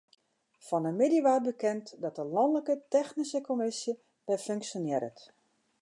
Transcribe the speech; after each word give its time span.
Fan 0.67 0.85
'e 0.87 0.91
middei 0.99 1.23
waard 1.25 1.45
bekend 1.51 1.85
dat 2.03 2.15
de 2.19 2.25
lanlike 2.35 2.75
technyske 2.95 3.39
kommisje 3.47 3.93
wer 4.27 4.39
funksjonearret. 4.47 5.19